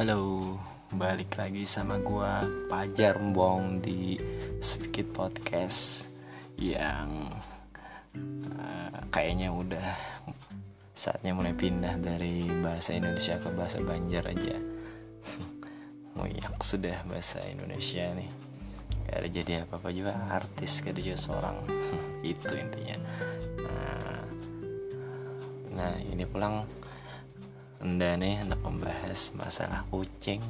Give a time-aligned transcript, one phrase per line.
[0.00, 0.56] Halo,
[0.96, 2.40] balik lagi sama gua
[2.72, 4.16] Pajar Mbong di
[4.56, 6.08] Speak Podcast
[6.56, 7.28] yang
[8.56, 9.92] uh, kayaknya udah
[10.96, 14.56] saatnya mulai pindah dari bahasa Indonesia ke bahasa Banjar aja.
[16.16, 18.32] Muyak sudah bahasa Indonesia nih.
[19.04, 21.56] Gak ada jadi apa-apa juga artis gak ada juga seorang
[22.24, 22.96] itu intinya.
[23.68, 24.16] Nah,
[25.76, 26.79] nah ini pulang
[27.80, 30.44] anda nih hendak membahas masalah kucing.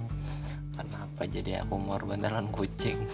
[0.75, 2.98] Kenapa jadi aku mau beneran kucing?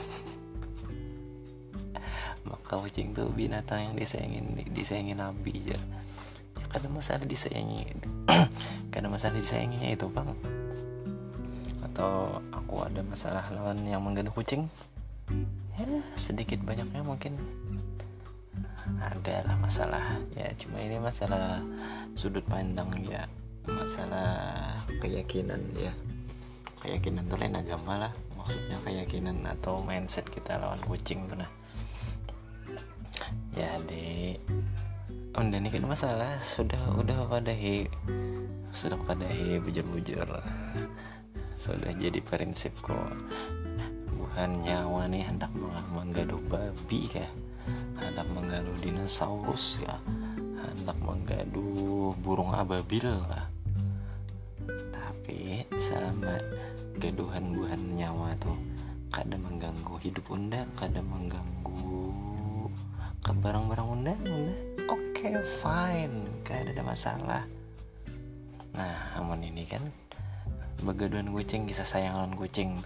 [2.48, 4.41] Maka kucing tuh binatang yang disayangi
[4.73, 5.80] disayangi Nabi ya.
[6.73, 7.92] karena masalah disayangi
[8.92, 10.33] Karena masalah disayanginya itu bang.
[11.84, 14.64] Atau aku ada masalah lawan yang mengganggu kucing?
[15.77, 15.84] Ya
[16.17, 17.37] sedikit banyaknya mungkin.
[18.97, 20.25] Ada lah masalah.
[20.33, 21.61] Ya cuma ini masalah
[22.17, 23.28] sudut pandang ya
[23.70, 24.31] masalah
[25.03, 25.92] keyakinan ya.
[26.83, 28.12] Keyakinan tuh lain agama lah.
[28.39, 31.50] Maksudnya keyakinan atau mindset kita lawan kucing tuh nah.
[33.56, 34.37] Ya di
[35.37, 37.91] udah nih kan masalah sudah udah pada he
[38.72, 40.25] sudah pada he bujur-bujur
[41.56, 43.12] sudah jadi prinsip kok.
[44.17, 45.50] Bukan nyawa nih hendak
[45.92, 47.31] menggaduh babi kah?
[47.97, 49.97] Hendak menggaduh dinosaurus ya
[50.56, 53.47] hendak menggaduh burung ababil kah
[55.27, 56.38] tapi selama
[57.02, 58.55] gaduhan buhan nyawa tuh
[59.10, 62.14] kadang mengganggu hidup unda kadang mengganggu
[63.27, 64.54] ke barang-barang unda unda
[64.86, 67.42] oke okay, fine gak ada masalah.
[68.70, 69.82] Nah aman ini kan
[70.86, 72.78] begaduhan kucing bisa sayang lawan kucing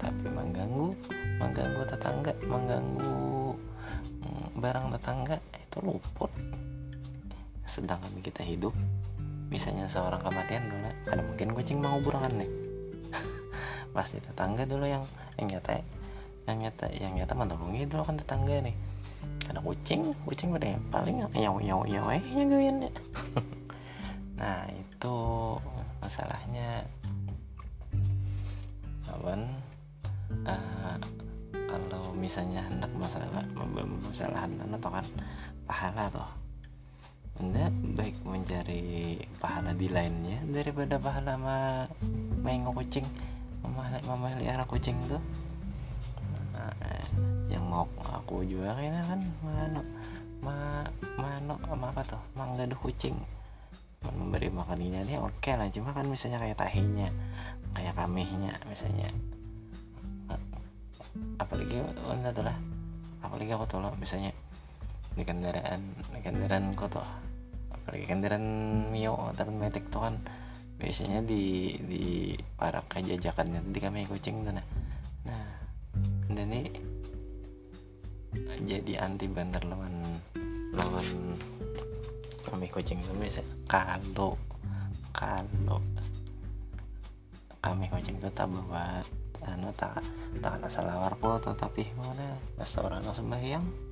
[0.00, 0.96] tapi mengganggu
[1.36, 3.52] mengganggu tetangga mengganggu
[4.24, 6.32] mm, barang tetangga itu luput.
[7.68, 8.72] Sedangkan kita hidup
[9.52, 10.88] misalnya seorang kematian dulu.
[11.12, 12.50] Ada mungkin kucing mau burangan nih.
[13.96, 15.04] Pasti tetangga dulu yang
[15.36, 15.84] yang nyata
[16.48, 18.72] yang nyata yang nyata menolongi dulu kan tetangga nih.
[19.44, 22.88] Karena kucing kucing pada yang paling nyawa nyawa nyawa ya
[24.40, 25.16] nah itu
[26.00, 26.82] masalahnya.
[29.06, 29.44] Kawan
[30.48, 30.96] uh,
[31.68, 33.28] kalau misalnya hendak masalah
[34.02, 35.06] masalah atau kan
[35.68, 36.41] pahala tuh
[37.40, 41.88] anda baik mencari pahala di lainnya daripada pahala ma
[42.44, 43.06] main kucing
[44.04, 45.22] memelihara kucing tuh
[46.52, 46.74] nah,
[47.48, 49.82] yang mau aku juga kayaknya kan mano
[50.42, 50.82] ma
[51.14, 53.14] mano ma apa tuh manggaduh kucing.
[54.02, 57.06] Memberi makan ini oke okay lah cuma kan misalnya kayak tahinya
[57.70, 59.14] kayak kamihnya misalnya.
[61.38, 61.78] Apalagi
[62.10, 62.58] anda tuh lah.
[63.22, 64.34] Apalagi aku tuh misalnya
[65.12, 65.80] di kendaraan
[66.12, 67.08] di kendaraan kok tuh
[67.68, 68.46] apalagi kendaraan
[68.88, 70.16] Mio atau Matic tuh kan.
[70.78, 74.66] Biasanya di di para kejajakannya di kami kucing tuh nah.
[75.28, 75.48] Nah
[76.32, 76.72] dan ini
[78.64, 80.18] jadi anti banter lawan
[80.72, 81.06] lawan
[82.42, 83.42] kami kucing itu biasa.
[83.68, 84.34] Kalau
[85.12, 85.78] kalau
[87.62, 89.04] kami kucing itu tak bawa
[89.42, 90.02] anu tak
[90.38, 93.91] tak asal lawar po tetapi mana pas orang sembahyang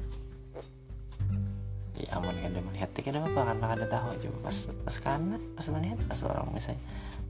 [2.01, 5.99] ya amun kada melihat tidak apa karena kada tahu coba pas pas karena pas melihat
[6.09, 6.83] pas orang misalnya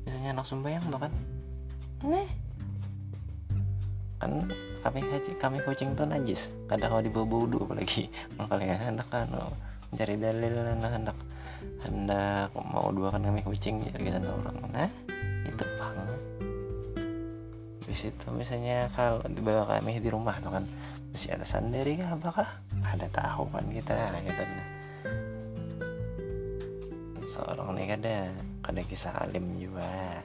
[0.06, 1.12] misalnya anak tuh kan.
[2.06, 2.28] Nih
[4.20, 4.30] kan
[4.84, 5.00] kami
[5.40, 6.54] kami kucing tuh najis.
[6.70, 8.08] Kada kau dibawa bau apalagi.
[8.38, 9.26] Makanya hendak kan
[9.90, 11.18] mencari dalil hendak
[11.82, 14.90] hendak mau dua kan kami kucing jadi kesan seorang nah
[15.44, 15.96] itu pang
[17.84, 20.64] di situ misalnya kalau dibawa kami di rumah tuh kan
[21.10, 22.48] masih ada sandari kah apakah
[22.90, 23.94] ada tahu kan kita
[24.26, 24.44] gitu
[27.30, 28.16] seorang nih kada
[28.58, 30.18] kada kisah alim juga.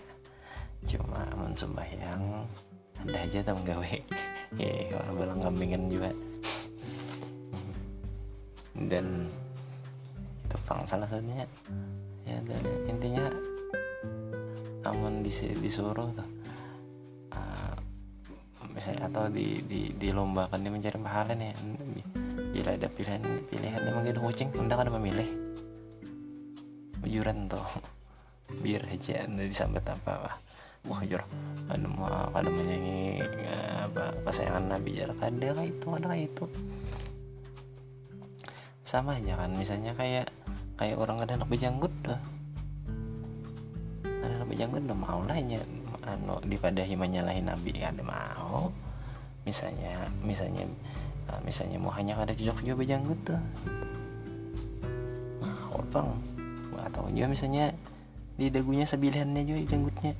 [0.89, 2.49] Cuma mensumbah yang
[2.97, 3.85] ada aja tam gawe.
[4.55, 6.09] Ya orang bilang kambingan juga.
[8.89, 9.27] Dan
[10.47, 11.43] itu pang salah satunya.
[12.23, 13.25] Ya dan intinya
[14.85, 16.29] aman disuruh tuh
[18.75, 21.55] misalnya atau di, di dilombakan dia mencari pahala nih
[22.55, 23.19] bila ada pilihan
[23.51, 25.27] pilihan emang gitu kucing anda kan memilih.
[27.03, 27.67] Ujuran tuh.
[28.63, 30.35] Biar aja anda disambut apa wah
[30.87, 31.19] wah jur
[31.67, 33.19] ada mau ada menyanyi
[33.83, 36.45] apa kesayangan nabi jarak ada kayak itu ada kayak itu.
[38.87, 40.31] Sama aja kan misalnya kayak
[40.79, 42.19] kayak orang ada anak bejanggut tuh.
[44.23, 45.35] Ada anak bejanggut udah mau lah
[46.07, 47.83] anu dipadahi menyalahin nabi.
[47.83, 48.71] Ada mau.
[49.43, 50.63] Misalnya misalnya
[51.25, 53.41] nah, misalnya mau hanya ada cocok juga bejanggut tuh.
[55.41, 56.09] Mau bang.
[56.85, 57.73] Atau juga misalnya
[58.35, 60.13] di dagunya sebilihannya juga janggutnya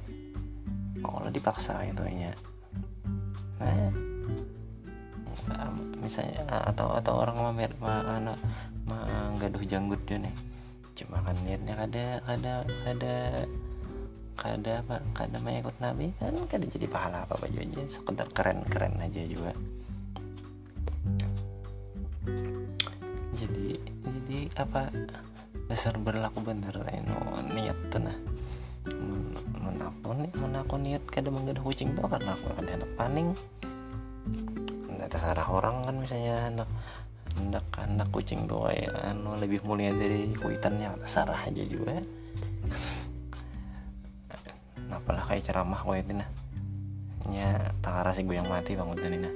[1.26, 2.32] lo dipaksa itu nya
[5.46, 5.70] nah
[6.02, 8.38] misalnya atau atau orang mamer ma anak
[8.86, 8.98] ma
[9.42, 10.36] gaduh janggut dia nih.
[10.98, 12.54] Cuma kan niatnya kada kada
[12.86, 13.16] kada
[14.38, 18.98] kada apa kada mau ikut nabi kan kada jadi pahala apa aja sekedar keren keren
[19.02, 19.54] aja juga
[24.56, 24.88] apa
[25.68, 27.12] dasar berlaku bener ini
[27.52, 28.18] niat tuh nah
[29.66, 30.32] men aku nih?
[30.66, 33.30] Aku niat kada menggadah kucing tuh karena aku ada anak paning.
[35.06, 36.70] Terserah orang kan misalnya anak
[37.36, 42.02] anak anak kucing tuh kayak anu lebih mulia dari kuitannya terserah aja juga.
[44.90, 46.30] Apalah kayak ceramah kau itu nah?
[47.26, 49.36] Nya tak gue yang mati bang udah nah.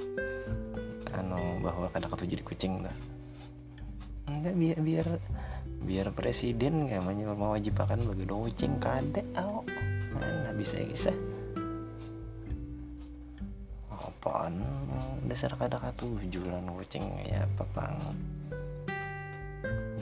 [1.19, 3.18] Anu bahwa kada ketujuh jadi kucing tuh
[4.29, 5.07] enggak biar biar
[5.79, 7.03] biar presiden kayak
[7.33, 9.65] mewajibkan bagi kucing kade au.
[10.13, 11.15] Mana bisa kisah
[14.19, 14.59] apaan?
[15.31, 17.97] Dasar kada katujuh lan kucing ya apa bang?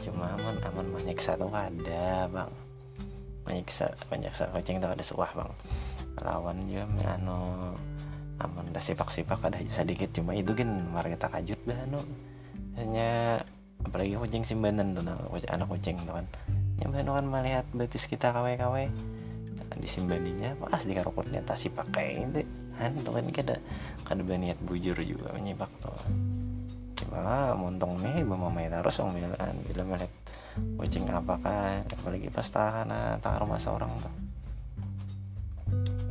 [0.02, 2.52] Cuma aman aman menyiksa tuh ada bang.
[3.46, 5.52] Menyiksa menyiksa kucing tuh ada suah bang.
[6.26, 7.78] Lawan juga anu
[8.42, 10.82] aman dah sipak-sipak ada sedikit cuma itu kan
[11.22, 12.02] tak kajut dah anu.
[12.74, 13.42] Hanya
[13.86, 15.18] apalagi kucing simbanan tuh nah,
[15.52, 16.26] anak kucing tuh kan.
[16.78, 18.84] Yang kan melihat betis kita kawe-kawe.
[19.58, 22.42] Nah, disimbaninya pas di karokotnya tak si pakai itu.
[22.78, 23.58] Kan tuh kan kada
[24.06, 25.98] kada berniat bujur juga menyipak tuh.
[26.98, 29.34] Cuma montong nih bawa main terus orang bilang
[29.66, 30.14] bila melihat
[30.78, 32.90] kucing apakah apalagi pas tahan
[33.22, 34.14] tak rumah seorang tuh.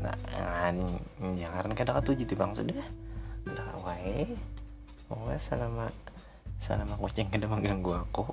[0.02, 0.16] Nah
[1.38, 2.86] jangan kada ketujuh bang sudah
[3.46, 4.26] udah wae
[5.10, 5.86] oh selama
[6.60, 8.32] selama kucing kada mengganggu aku.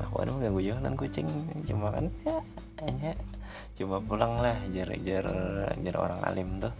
[0.00, 1.28] Aku ada mengganggu jalan kucing?
[1.64, 2.38] Cuma kan ya
[2.84, 3.12] hanya
[3.76, 5.26] cuma pulang lah jar jar
[5.76, 6.74] jar orang alim tuh.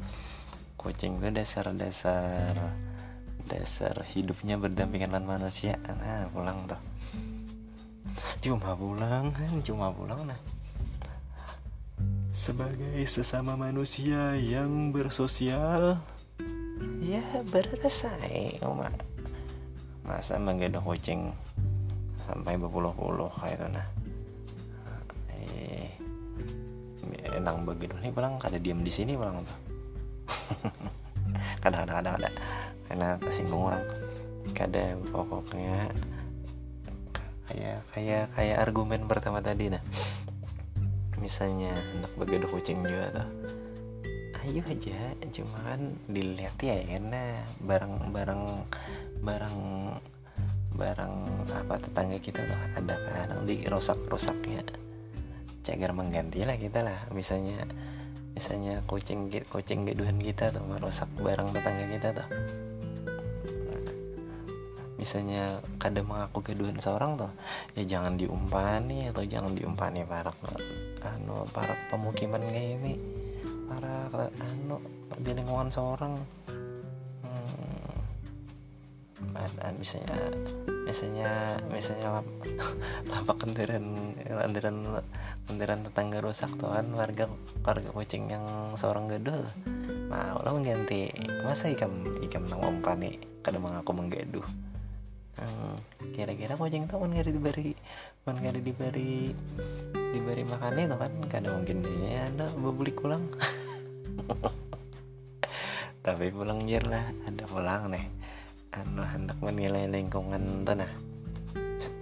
[0.77, 2.53] Kucing tuh dasar dasar
[3.47, 5.81] dasar hidupnya berdampingan dengan manusia.
[5.87, 6.81] Nah pulang tuh.
[8.45, 10.41] Cuma pulang kan cuma pulang nah.
[12.37, 15.97] Sebagai sesama manusia yang bersosial
[17.01, 19.16] ya berasai umat
[20.06, 21.35] masa menggendong kucing
[22.23, 23.87] sampai berpuluh-puluh kayak itu nah.
[25.35, 25.91] Eh
[27.35, 28.38] enang begitu nih pulang.
[28.38, 29.58] Kada diam di sini pulang tuh
[31.62, 32.31] kadang-kadang ada ada
[32.87, 33.85] karena tersinggung orang.
[34.55, 35.91] Kada pokoknya
[37.50, 39.82] kayak kayak kayak argumen pertama tadi nah.
[41.19, 43.29] Misalnya anak begitu kucing juga tuh
[44.47, 44.99] ayo aja
[45.35, 47.35] cuma kan dilihat ya karena
[47.67, 48.43] barang-barang
[49.21, 49.59] barang
[50.77, 51.15] barang
[51.51, 54.63] apa tetangga kita tuh ada kan di rusak rusaknya
[55.67, 57.59] cagar mengganti lah kita lah misalnya
[58.37, 62.29] misalnya kucing kucing geduhan kita tuh merusak barang tetangga kita tuh.
[65.01, 67.33] Misalnya kadang mengaku geduhan seorang tuh
[67.73, 70.37] ya jangan diumpani atau jangan diumpani para
[71.01, 72.93] anu para pemukiman kayak ini
[73.67, 74.79] para anu
[75.19, 76.15] di lingkungan seorang.
[77.27, 77.77] Uh,
[79.77, 80.19] misalnya
[80.87, 81.31] misalnya
[81.69, 82.27] misalnya lap,
[83.11, 84.79] lapak kendaraan kendaraan
[85.50, 87.26] kendaraan tetangga rusak tuh kan warga
[87.67, 88.45] warga kucing yang
[88.79, 89.50] seorang gaduh
[90.07, 91.11] mau lo mengganti
[91.43, 91.90] masa ikam
[92.23, 92.62] ikam nang
[93.02, 94.47] nih kadang mengaku menggaduh
[95.43, 95.75] hmm,
[96.14, 97.75] kira-kira kucing tuh kan gak diberi
[98.23, 99.35] kan gak diberi
[100.14, 103.26] diberi makannya tuh kan kadang mungkin dia ada bebulik pulang
[106.06, 107.06] tapi pulang jir lah.
[107.26, 108.06] Ada pulang nih.
[108.76, 110.92] Anu hendak menilai lingkungan tuh nah.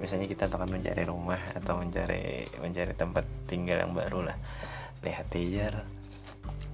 [0.00, 4.36] Misalnya kita akan mencari rumah atau mencari mencari tempat tinggal yang baru lah.
[5.04, 5.84] Lihat aja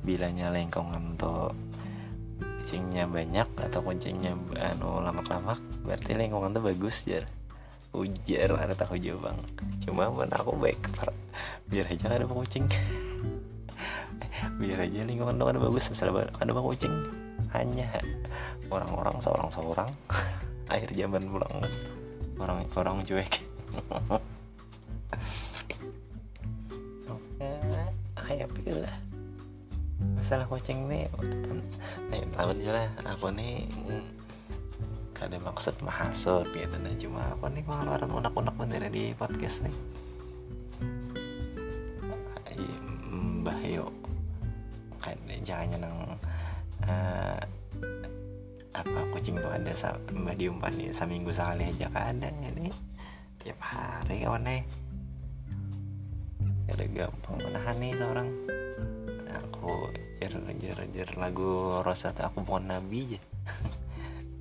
[0.00, 1.52] bilanya lingkungan tuh
[2.70, 7.26] kucingnya banyak atau kucingnya anu lamak-lamak berarti lingkungan tuh bagus jar
[7.90, 9.38] ujar ada tahu jawab bang
[9.82, 10.78] cuma mana aku baik
[11.66, 12.70] biar aja ada kucing
[14.60, 16.92] biar aja lingkungan tuh ada bagus asal ada kucing.
[17.56, 17.88] Hanya
[18.68, 19.88] orang-orang seorang seorang
[20.72, 21.64] akhir zaman pulang.
[21.64, 21.72] Kan
[22.36, 23.40] orang orang cuek.
[28.20, 28.52] Kayak
[28.84, 28.96] lah.
[30.20, 31.08] Masalah kucing nih
[32.36, 32.88] tahu aja lah.
[33.16, 33.64] Aku nih?
[35.16, 39.99] Kada maksud mahasut gitu nah cuma aku nih pengeluaran unak-unak bener di podcast nih
[48.80, 49.72] apa kucing tuh ada
[50.12, 52.72] mbak diumpan nih seminggu sekali aja ada ini.
[53.40, 54.62] Tiap hari kawan nih
[56.70, 58.28] ada gampang menahan nih seorang.
[59.30, 63.20] Aku jar jar jar lagu Rosata aku bukan nabi aja.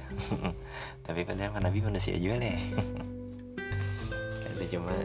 [1.05, 2.57] Tapi padahal nabi manusia juga nih
[4.49, 4.95] ada cuma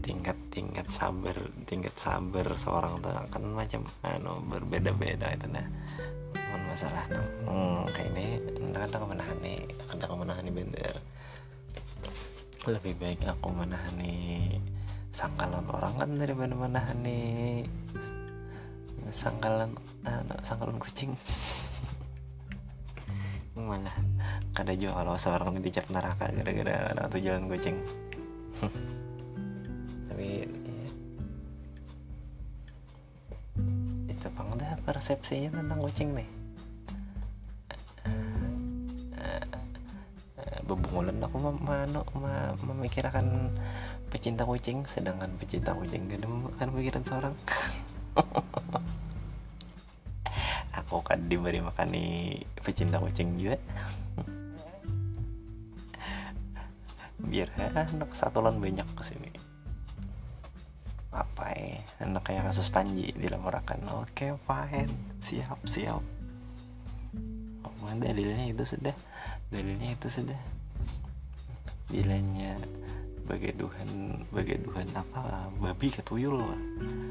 [0.00, 1.36] tingkat tingkat sabar
[1.66, 5.66] tingkat sabar seorang tuh kan macam anu berbeda-beda itu nah
[6.76, 7.08] masalah.
[7.48, 8.36] Hmm, kayak ini
[8.76, 10.94] kadang menahan nih kadang menahan nih bener
[12.68, 14.52] lebih baik aku menahani
[15.08, 17.64] sangkalan orang kan daripada menahani
[19.08, 19.72] sangkalan
[20.04, 21.16] uh, sangkalan kucing.
[23.56, 23.96] Malah
[24.52, 27.80] kada juga kalau seorang dicap neraka gara-gara anak jalan kucing.
[30.12, 30.92] Tapi ya.
[34.12, 36.35] itu dah persepsinya tentang kucing nih
[40.66, 43.54] bebungulan aku mano ma, memikirkan
[44.10, 46.26] pecinta kucing sedangkan pecinta kucing gak
[46.58, 47.34] kan pikiran seorang.
[50.76, 53.56] Aku kan diberi makan nih pecinta kucing juga.
[57.16, 59.56] Biar anak satulan banyak ke sini
[61.16, 63.80] apa ya anak kayak kasus Panji dilaporkan.
[64.04, 64.92] Oke okay, fine.
[65.24, 66.04] Siap siap.
[67.64, 68.92] Oh, dalilnya itu sudah
[69.50, 70.40] dalilnya itu sudah.
[71.86, 72.58] Bilanya
[73.26, 76.62] bagai Tuhan bagai Tuhan apa babi ketuyul lah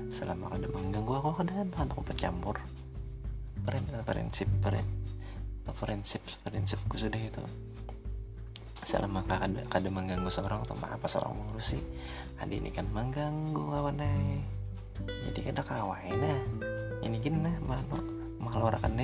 [0.08, 2.56] selama ada mengganggu aku ada aku pencampur
[3.68, 4.48] prinsip
[5.76, 7.44] prinsip prinsipku sudah itu.
[8.86, 11.82] Selama kada kada mengganggu seorang atau apa seorang mengurusi
[12.38, 13.98] adi ini kan mengganggu kawan
[15.04, 16.42] jadi kada kawain nah.
[17.04, 17.98] Ini gini nah mana
[18.42, 18.98] mengeluarkan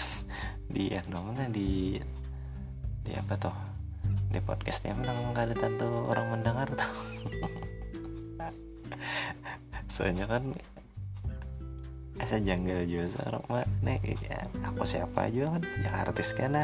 [0.74, 1.98] di anu di
[3.04, 3.56] di apa tuh?
[4.32, 6.92] Di podcastnya memang nggak ada tentu orang mendengar tuh.
[9.94, 10.56] Soalnya kan
[12.14, 13.44] asa janggal juga seorang
[13.84, 15.62] nih ya, aku siapa aja kan?
[15.84, 16.56] Ya artis kan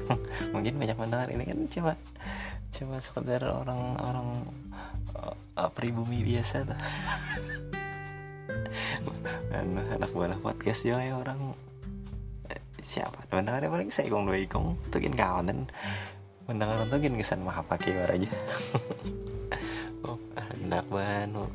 [0.54, 1.92] mungkin banyak mendengar ini kan cuma
[2.74, 4.28] cuma sekedar orang orang
[5.14, 6.80] uh, pribumi biasa tuh.
[9.94, 11.54] Anak buah podcast juga ya orang
[12.84, 13.24] siapa?
[13.32, 15.58] Mendengar paling saya ikong dua ikong tukin kawan dan
[16.44, 18.30] mendengar tukin kesan mah pakai aja.
[20.04, 21.48] Oh anak banu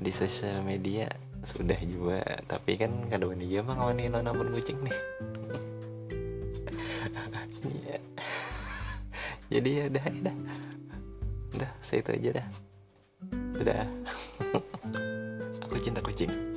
[0.00, 1.04] di sosial media
[1.44, 2.24] sudah juga.
[2.48, 4.96] Tapi kan kadang dia mah kawan ini namun kucing nih.
[7.62, 7.98] Iya.
[9.46, 10.32] jadi ya udah ya
[11.62, 12.46] dah saya itu aja dah.
[13.60, 13.84] Udah.
[15.68, 16.51] Aku cinta kucing